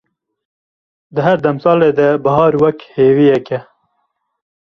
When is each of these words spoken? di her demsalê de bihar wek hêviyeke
di 1.13 1.21
her 1.27 1.39
demsalê 1.45 1.89
de 1.97 2.07
bihar 2.23 2.53
wek 2.61 2.79
hêviyeke 2.95 3.59